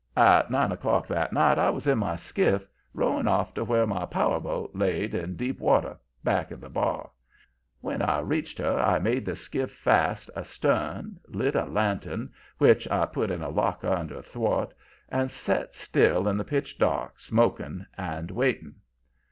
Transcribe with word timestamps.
"At 0.17 0.49
nine 0.49 0.71
o'clock 0.71 1.05
that 1.09 1.31
night 1.31 1.59
I 1.59 1.69
was 1.69 1.85
in 1.85 1.99
my 1.99 2.15
skiff, 2.15 2.65
rowing 2.91 3.27
off 3.27 3.53
to 3.53 3.63
where 3.63 3.85
my 3.85 4.07
power 4.07 4.39
boat 4.39 4.71
laid 4.73 5.13
in 5.13 5.35
deep 5.35 5.59
water 5.59 5.95
back 6.23 6.49
of 6.49 6.59
the 6.59 6.71
bar. 6.71 7.11
When 7.81 8.01
I 8.01 8.17
reached 8.21 8.57
her 8.57 8.79
I 8.79 8.97
made 8.97 9.27
the 9.27 9.35
skiff 9.35 9.71
fast 9.71 10.31
astern, 10.35 11.19
lit 11.27 11.53
a 11.53 11.65
lantern, 11.65 12.33
which 12.57 12.89
I 12.89 13.05
put 13.05 13.29
in 13.29 13.43
a 13.43 13.49
locker 13.49 13.89
under 13.89 14.17
a 14.17 14.23
thwart, 14.23 14.73
and 15.09 15.29
set 15.29 15.75
still 15.75 16.27
in 16.27 16.35
the 16.35 16.43
pitch 16.45 16.79
dark, 16.79 17.19
smoking 17.19 17.85
and 17.95 18.31
waiting. 18.31 18.77